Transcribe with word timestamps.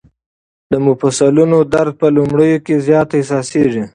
د 0.71 0.73
مفصلونو 0.87 1.57
درد 1.73 1.91
په 2.01 2.07
لومړیو 2.15 2.63
کې 2.65 2.75
زیات 2.87 3.09
احساسېږي. 3.13 3.85